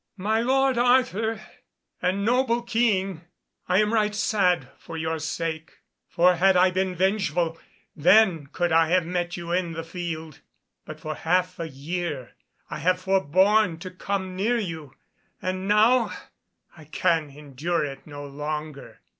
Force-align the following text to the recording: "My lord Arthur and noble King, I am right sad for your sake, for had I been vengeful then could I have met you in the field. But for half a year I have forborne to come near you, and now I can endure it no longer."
"My 0.17 0.39
lord 0.41 0.79
Arthur 0.79 1.39
and 2.01 2.25
noble 2.25 2.63
King, 2.63 3.21
I 3.67 3.79
am 3.79 3.93
right 3.93 4.15
sad 4.15 4.67
for 4.79 4.97
your 4.97 5.19
sake, 5.19 5.73
for 6.07 6.33
had 6.37 6.57
I 6.57 6.71
been 6.71 6.95
vengeful 6.95 7.59
then 7.95 8.47
could 8.47 8.71
I 8.71 8.87
have 8.89 9.05
met 9.05 9.37
you 9.37 9.51
in 9.51 9.73
the 9.73 9.83
field. 9.83 10.39
But 10.85 10.99
for 10.99 11.13
half 11.13 11.59
a 11.59 11.69
year 11.69 12.31
I 12.67 12.79
have 12.79 12.99
forborne 12.99 13.77
to 13.81 13.91
come 13.91 14.35
near 14.35 14.57
you, 14.57 14.95
and 15.39 15.67
now 15.67 16.11
I 16.75 16.85
can 16.85 17.29
endure 17.29 17.85
it 17.85 18.07
no 18.07 18.25
longer." 18.25 19.01